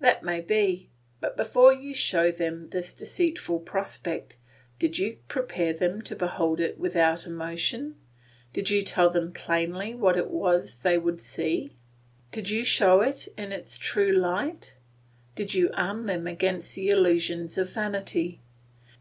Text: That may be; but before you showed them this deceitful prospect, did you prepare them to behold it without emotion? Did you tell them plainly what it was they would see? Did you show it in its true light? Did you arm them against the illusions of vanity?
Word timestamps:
That 0.00 0.24
may 0.24 0.40
be; 0.40 0.90
but 1.20 1.36
before 1.36 1.72
you 1.72 1.94
showed 1.94 2.38
them 2.38 2.68
this 2.70 2.92
deceitful 2.92 3.60
prospect, 3.60 4.36
did 4.80 4.98
you 4.98 5.18
prepare 5.28 5.72
them 5.72 6.02
to 6.02 6.16
behold 6.16 6.58
it 6.58 6.80
without 6.80 7.26
emotion? 7.28 7.94
Did 8.52 8.70
you 8.70 8.82
tell 8.82 9.08
them 9.08 9.30
plainly 9.32 9.94
what 9.94 10.16
it 10.16 10.32
was 10.32 10.78
they 10.78 10.98
would 10.98 11.20
see? 11.20 11.76
Did 12.32 12.50
you 12.50 12.64
show 12.64 13.02
it 13.02 13.28
in 13.38 13.52
its 13.52 13.78
true 13.78 14.10
light? 14.10 14.76
Did 15.36 15.54
you 15.54 15.70
arm 15.74 16.06
them 16.06 16.26
against 16.26 16.74
the 16.74 16.88
illusions 16.88 17.56
of 17.56 17.72
vanity? 17.72 18.40